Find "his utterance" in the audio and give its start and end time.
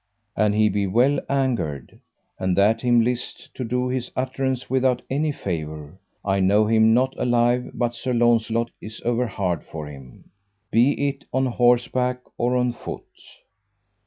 3.87-4.67